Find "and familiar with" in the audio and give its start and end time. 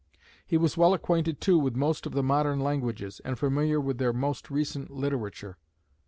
3.23-3.99